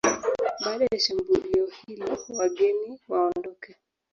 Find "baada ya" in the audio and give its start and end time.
0.65-0.99